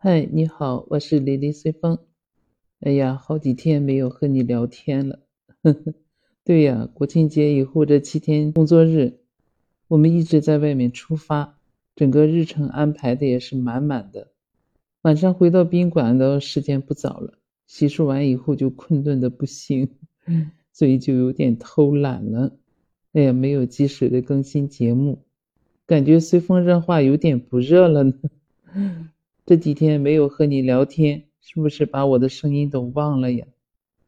[0.00, 1.98] 嗨，你好，我是李丽随风。
[2.78, 5.18] 哎呀，好几天没有和你聊天了。
[5.64, 5.92] 呵呵，
[6.44, 9.18] 对呀，国庆节以后这七天工作日，
[9.88, 11.58] 我们一直在外面出发，
[11.96, 14.28] 整个日程安排的也是满满的。
[15.02, 17.36] 晚上回到宾馆的时间不早了，
[17.66, 19.88] 洗漱完以后就困顿的不行，
[20.72, 22.56] 所以就有点偷懒了。
[23.14, 25.24] 哎呀，没有及时的更新节目。
[25.86, 28.14] 感觉随风热话有点不热了呢，
[29.48, 33.46] 这几天没有和你聊天，是不是把我的声音都忘了呀？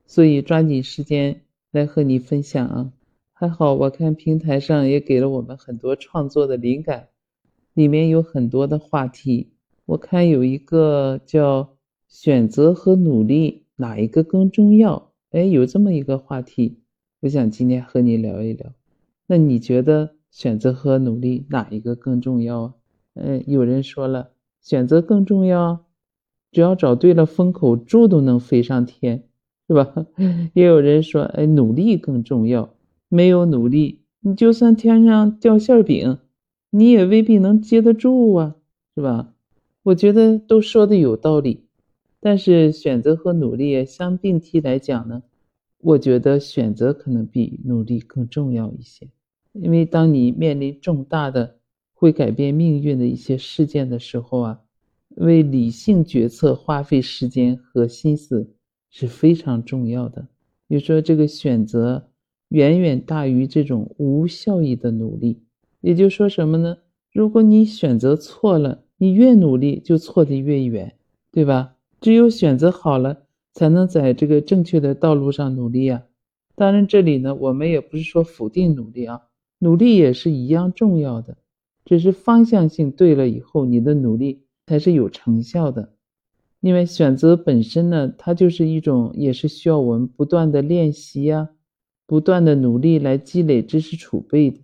[0.04, 1.40] 所以抓紧时间
[1.70, 2.92] 来和你分享啊！
[3.32, 7.08] 还好我看平台上也给了我们很多创作的灵感，
[7.72, 9.48] 里面有很多的话题。
[9.86, 16.80] 我看有一个叫“选择和努力哪一个更重要”，哎，有这么一个话题，
[17.20, 18.74] 我想今天和你聊一聊。
[19.26, 20.16] 那你觉得？
[20.30, 22.74] 选择和努力哪一个更重要啊？
[23.14, 25.86] 嗯，有人说了，选择更重要，
[26.52, 29.24] 只要找对了风口，猪都能飞上天，
[29.68, 30.06] 是吧？
[30.54, 32.74] 也有人说，哎，努力更重要，
[33.08, 36.18] 没有努力，你就算天上掉馅饼，
[36.70, 38.56] 你也未必能接得住啊，
[38.94, 39.32] 是吧？
[39.82, 41.64] 我觉得都说的有道理，
[42.20, 45.22] 但是选择和努力相并提来讲呢，
[45.80, 49.08] 我觉得选择可能比努力更重要一些。
[49.52, 51.56] 因为当你面临重大的、
[52.00, 54.60] 会改变命运的一些事件的时候啊，
[55.16, 58.54] 为理性决策花费时间和心思
[58.90, 60.26] 是非常重要的。
[60.66, 62.08] 比如说，这个选择
[62.48, 65.42] 远远大于这种无效益的努力。
[65.82, 66.78] 也就说什么呢？
[67.12, 70.96] 如果你选择错了，你越努力就错得越远，
[71.30, 71.76] 对吧？
[72.00, 76.04] 只有选择好了，才能在这个正确的道路上努力呀。
[76.54, 79.20] 当然，这里呢，我们也不是说否定努力啊。
[79.58, 81.36] 努力也是一样重要的，
[81.90, 85.94] 只是方向性对了以后，你的努力才是有成效的。
[86.60, 91.48] 因为选择本身呢，它就是一种，也是需要我们不断的练习呀，
[92.06, 94.60] 不断的努力来积累知识储备的。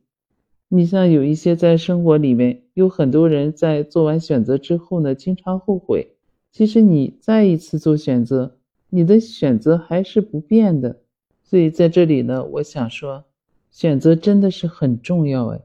[0.68, 6.12] 你像有一些在生活里面，有很多人在做完选择之后呢，经常后悔。
[6.52, 8.56] 其实你再一次做选择，
[8.88, 11.00] 你的选择还是不变的。
[11.42, 13.24] 所以在这里呢，我想说。
[13.68, 15.60] 选择真的是很重要哎，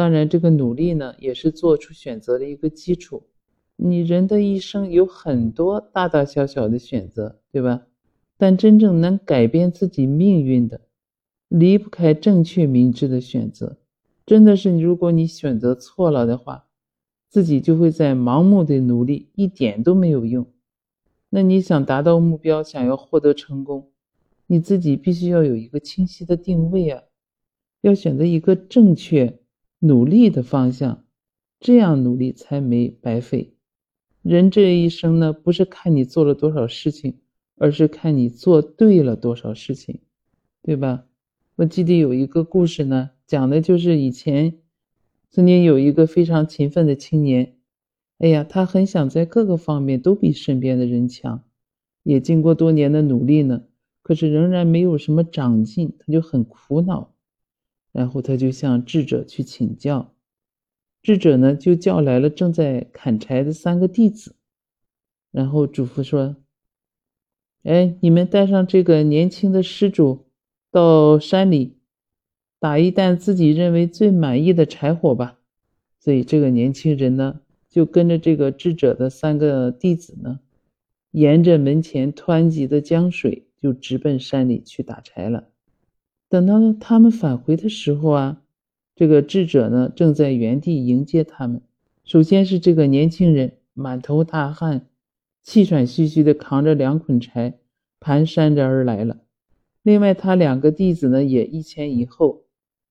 [0.00, 3.22] 当然这个努力呢也是做出选择的一个基础。
[3.76, 7.82] 你人的一生有很多大大小小的选择，对吧？
[8.38, 10.80] 但真正能改变自己命运的，
[11.48, 13.76] 离不开正确明智的选择。
[14.24, 16.64] 真的是，如果你选择错了的话，
[17.28, 20.46] 自己就会在盲目的努力，一点都没有用。
[21.28, 23.90] 那你想达到目标，想要获得成功，
[24.46, 27.02] 你自己必须要有一个清晰的定位啊。
[27.82, 29.38] 要选择一个正确
[29.82, 31.04] 努力的方向，
[31.58, 33.54] 这样努力才没白费。
[34.22, 37.16] 人这一生呢，不是看你做了多少事情，
[37.56, 40.00] 而是看你做对了多少事情，
[40.62, 41.06] 对吧？
[41.56, 44.58] 我记得有一个故事呢，讲的就是以前
[45.30, 47.56] 曾经有一个非常勤奋的青年，
[48.18, 51.42] 哎呀，他很想在各个方面都比身边的人强，
[52.02, 53.62] 也经过多年的努力呢，
[54.02, 57.14] 可是仍然没有什么长进，他就很苦恼。
[57.92, 60.14] 然后他就向智者去请教，
[61.02, 64.36] 智者呢就叫来了正在砍柴的三个弟子，
[65.32, 66.36] 然后嘱咐说
[67.64, 70.26] ：“哎，你们带上这个年轻的施主
[70.70, 71.76] 到山里
[72.58, 75.38] 打一担自己认为最满意的柴火吧。”
[75.98, 80.40] 所以这个年轻人呢就跟着这个智者的三个弟子呢，
[81.10, 85.49] 沿着门前湍急的江水就直奔山里去打柴了。
[86.30, 88.40] 等到他们返回的时候啊，
[88.94, 91.60] 这个智者呢正在原地迎接他们。
[92.04, 94.86] 首先是这个年轻人满头大汗、
[95.42, 97.58] 气喘吁吁的扛着两捆柴，
[97.98, 99.16] 蹒跚着而来了。
[99.82, 102.44] 另外，他两个弟子呢也一前一后，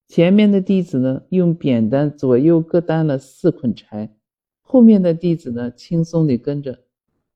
[0.10, 4.14] 前面的弟子呢用扁担左右各担了四捆柴，
[4.60, 6.80] 后面的弟子呢轻松地跟着。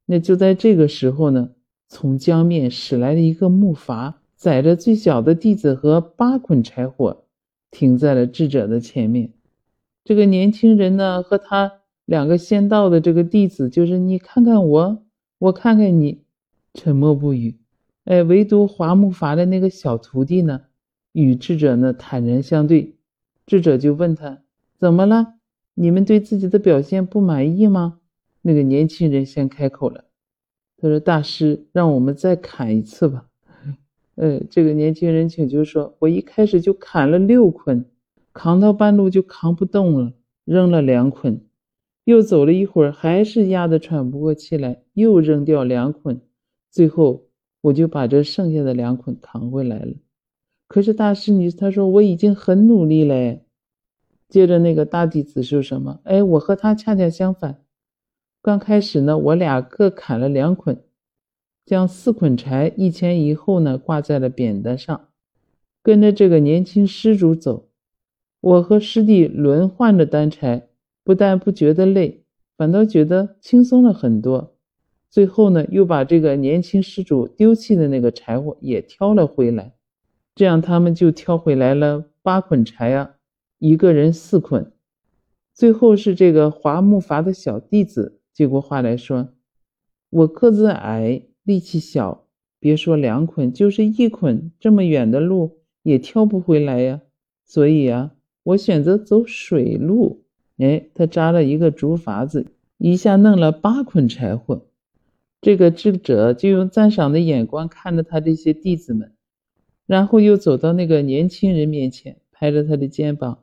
[0.06, 1.52] 那就在这个时候呢，
[1.88, 4.16] 从江面驶来了一个木筏。
[4.44, 7.24] 载着最小的弟子和八捆柴火，
[7.72, 9.32] 停在了智者的前面。
[10.04, 15.06] 这个年轻人呢，和他两个先到的这个弟子，就是你看看我，
[15.40, 16.26] 我看看你，
[16.74, 17.56] 沉默不语。
[18.04, 20.64] 哎，唯独伐木筏的那个小徒弟呢，
[21.14, 22.98] 与智者呢坦然相对。
[23.46, 24.42] 智者就问他
[24.78, 25.36] ：“怎么了？
[25.74, 28.00] 你们对自己的表现不满意吗？”
[28.44, 30.04] 那个年轻人先开口了，
[30.76, 33.28] 他说：“大师，让我们再砍一次吧。”
[34.16, 37.86] 呃，这个年轻人请求说：“我一开始就砍了六捆，
[38.32, 40.14] 扛到半路就扛不动了，
[40.46, 41.42] 扔了两捆。
[42.06, 46.22] 又走了一会儿，还是压得喘不过气来，又扔掉两捆，
[46.70, 47.28] 最后
[47.62, 49.94] 我就把这剩下的两捆扛回来了。
[50.68, 53.46] 可是大师你，他说我已经很努力嘞。
[54.28, 56.02] 接着那个大弟子说什么？
[56.04, 57.64] 哎，我和他恰恰相反。
[58.42, 60.84] 刚开始呢，我俩各砍了两捆，
[61.66, 65.10] 将四捆柴一前一后呢挂在了扁担上，
[65.82, 67.70] 跟着这个年轻施主走。
[68.42, 70.70] 我和师弟轮换着担柴。
[71.06, 72.24] 不但不觉得累，
[72.56, 74.56] 反倒觉得轻松了很多。
[75.10, 79.74] 最后呢，又把这个年轻施主丢弃的那个柴火也挑了回来，
[80.34, 83.16] 这样他们就挑回来了八捆柴啊，
[83.60, 84.72] 一个人四捆。
[85.54, 89.28] 最后是这个划木筏的小弟子接过话来说
[90.10, 92.26] ：“我个子矮，力气小，
[92.60, 97.02] 别说两捆，就是一捆，这么远的路也挑不回来呀。
[97.46, 100.22] 所以啊，我选择走水路。”
[100.58, 102.46] 哎，他扎了一个竹筏子，
[102.78, 104.68] 一下弄了八捆柴火。
[105.42, 109.12] 这个智者就用赞赏的眼光看着他这些弟子们，
[109.88, 113.40] 然后又走到那个年轻人面前，拍着他的肩膀，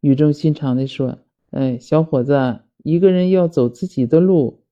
[0.00, 1.20] 语重心长地说
[1.52, 4.64] ：“哎，小伙子，一个人要走自己的路，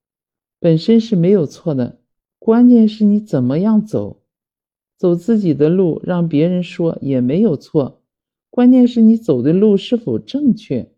[0.58, 1.99] 本身是没有错的，
[2.40, 4.22] 关键是你怎么样走。
[4.96, 8.02] 走自己的路，让别人说也没有错，
[8.50, 10.90] 关键是你走的路是否正确。”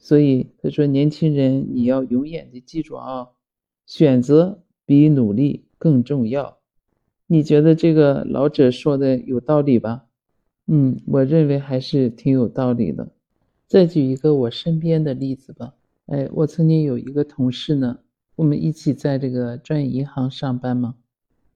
[0.00, 3.28] 所以他说：“年轻人，你要永远的记住啊，
[3.86, 6.58] 选择比努力更重要。
[7.26, 10.06] 你觉得这个老者说的有道理吧？
[10.66, 13.12] 嗯，我认为还是挺有道理的。
[13.66, 15.74] 再举一个我身边的例子吧。
[16.06, 18.00] 哎，我曾经有一个同事呢，
[18.40, 20.94] 我们一起在这个专业银行上班嘛。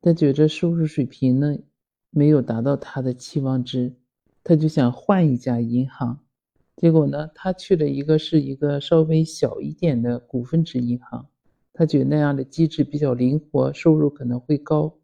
[0.03, 1.57] 他觉着收入水平呢
[2.11, 3.95] 没有达到他的期望值，
[4.43, 6.21] 他就想换一家银行。”
[6.77, 11.27] 结果呢，他去了一个是一个稍微小一点的股份制银行，
[11.73, 14.95] 他觉得那样的机制比较灵活，收入可能会高。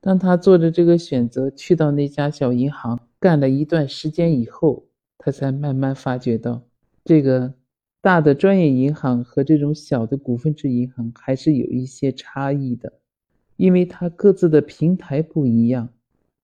[0.00, 4.86] 当他做着这个选择，去到那家小银行干了一段时间以后，
[5.18, 6.62] 他才慢慢发觉到，
[7.04, 7.52] 这个
[8.04, 12.92] 大的专业银行和这种小的股份制银行还是有一些差异的，
[13.56, 15.88] 因为它各自的平台不一样，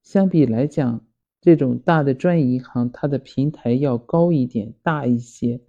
[0.02, 1.04] 相比来讲。
[1.42, 5.60] 这种大的专业银行，它的平台要高一点、大一些，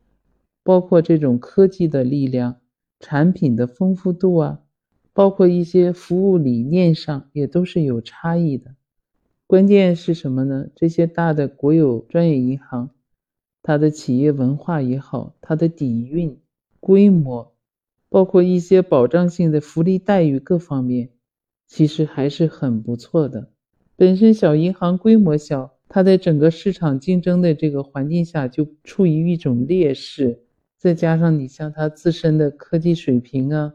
[0.63, 2.55] 包括这种科技的力量、
[3.01, 4.61] 产品的丰富度啊，
[5.11, 8.75] 包括一些服务理念上也都是有差异的。
[9.45, 10.67] 关键是什么呢？
[10.73, 12.91] 这些大的国有专业银行，
[13.63, 16.37] 它的企业文化也好，它的底蕴、
[16.79, 17.53] 规模，
[18.09, 21.09] 包括一些保障性的福利待遇各方面，
[21.67, 23.49] 其实还是很不错的。
[23.95, 30.39] 本身小银行规模小，它在整个市场竞争的这个环境下就处于一种劣势。
[30.77, 33.73] 再加上你像它自身的科技水平啊、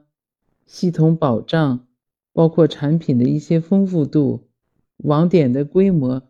[0.67, 1.87] 系统保障，
[2.33, 4.49] 包括产品的一些丰富度、
[4.97, 6.21] 网点的规模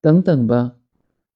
[0.00, 0.76] 等等吧，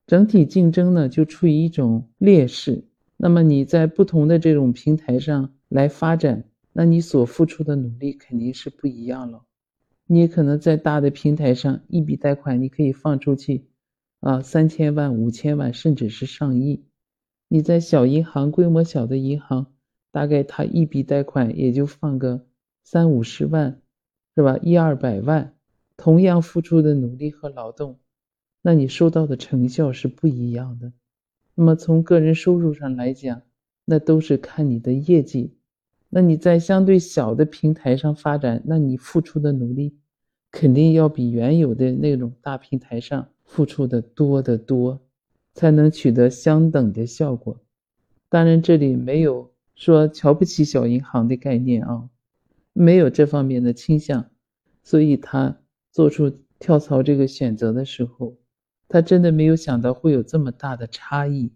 [0.06, 2.84] 整体竞争呢就处于一种劣势。
[3.16, 9.42] 那么你在不同的这种平台上来发展，那你所付出的努力肯定是不一样了。
[10.06, 13.66] 你也可能在大的平台上，一笔贷款你可以放出去，
[14.20, 16.84] 啊，三千万、五千万，甚至是上亿。
[17.48, 19.66] 你在小银行、规模小的银行，
[20.12, 22.46] 大概他一笔贷款也就放个
[22.84, 23.80] 三五十万，
[24.36, 24.58] 是吧？
[24.62, 25.54] 一二百万，
[25.96, 27.98] 同样付出的努力和劳动，
[28.66, 30.92] 那你收到的成效是不一样的。
[31.54, 33.42] 那么从个人收入上来讲，
[33.84, 35.54] 那都是看你的业绩。
[36.08, 39.94] 那你在相对小的平台上发展，那你付出的努力
[40.50, 45.00] 肯定要比原有的那种大平台上付出的多得多，
[45.54, 47.60] 才能取得相等的效果。
[48.28, 52.10] 当然，这里没有说瞧不起小银行的概念啊，
[52.72, 54.28] 没有这方面的倾向。
[54.82, 55.56] 所以他
[55.92, 58.36] 做出跳槽这个选择的时候，
[58.88, 61.52] 他真的没有想到会有这么大的差异，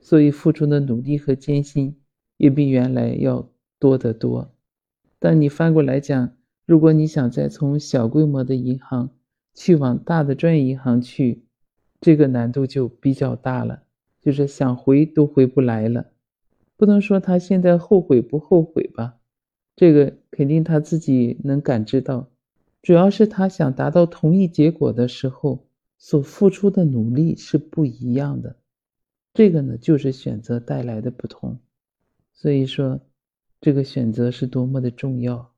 [0.00, 1.96] 所以付出的努力和艰辛
[2.36, 3.48] 也比原来要。
[3.76, 4.50] 多得多，
[5.18, 6.34] 但你翻过来讲，
[6.64, 9.10] 如果你想再从小规模的银行
[9.52, 11.44] 去往大的专业银行去，
[12.00, 13.82] 这个难度就比较大了，
[14.22, 16.06] 就是想回都回不来了。
[16.78, 19.16] 不能说他现在后悔不后悔吧，
[19.76, 22.30] 这个肯定他自己能感知到，
[22.80, 25.66] 主要是他想达到同一结果的时候
[26.06, 28.58] 所付出的努力是不一样的，
[29.32, 31.58] 这个呢就是选择带来的不同，
[32.34, 33.00] 所以说。
[33.58, 35.54] 这个选择是多么的重要，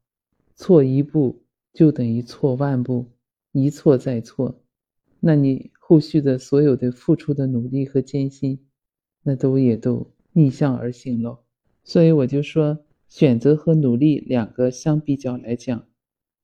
[0.55, 3.11] 错一步就等于错万步，
[3.51, 4.63] 一错再错，
[5.19, 8.65] 那你后续的所有的付出的努力和艰辛，
[9.25, 11.43] 那都也都逆向而行了。
[11.83, 15.89] 所以我就说，选择和努力两个相比较来讲，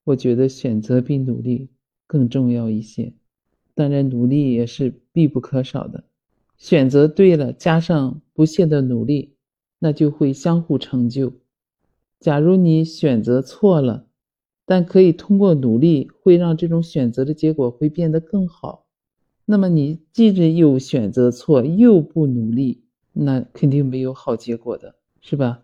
[0.03, 1.71] 我觉得选择比努力
[2.09, 3.13] 更重要一些。
[3.75, 6.05] 当然，努力也是必不可少的。
[6.59, 9.35] 选择对了，加上不懈的努力，
[9.79, 11.33] 那就会相互成就。
[12.21, 14.07] 假如你选择错了，
[14.65, 18.87] 但可以通过努力，会让这种选择的结果会变得更好。
[19.45, 24.95] 那么你既是又选择错，又不努力，那肯定没有好结果的。
[25.21, 25.63] 是吧？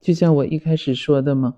[0.00, 1.56] 就像我一开始说的嘛，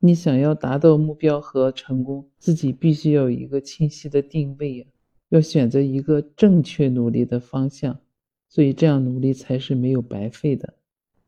[0.00, 4.86] 你想要达到目标和成功，自己必须要有一个清晰的定位呀，
[5.36, 7.98] 要选择一个正确努力的方向，
[8.48, 10.74] 所以这样努力才是没有白费的。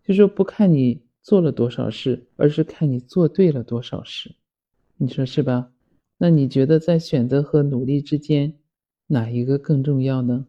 [0.04, 4.36] 就说不看你做了多少事，而是看你做对了多少事，
[4.96, 5.72] 你说是吧？
[6.18, 8.54] 那你觉得在选择和努力之间，
[9.08, 10.46] 哪一个更重要呢？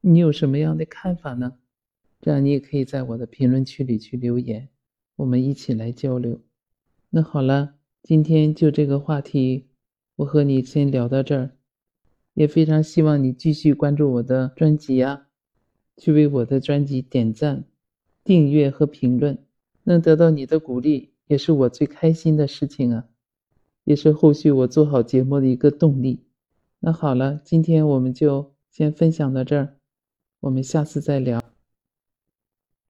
[0.00, 1.54] 你有什么样的看法呢？
[2.20, 4.68] 这样你也可以在我的评论区里去留言，
[5.16, 6.40] 我们一起来交流。
[7.10, 7.74] 那好了，
[8.04, 9.66] 今天就这个话题，
[10.14, 11.55] 我和你先聊到这儿。
[12.36, 15.26] 也非常希望你继续关注我的专辑呀，
[15.96, 17.64] 去为我的专辑点赞、
[18.22, 19.38] 订阅和评论，
[19.84, 23.06] 能得到你的鼓励，也是我最开心的事情啊，
[23.84, 26.20] 也是后续我做好节目的一个动力。
[26.80, 29.76] 那好了，今天我们就先分享到这儿，
[30.40, 31.55] 我们下次再聊。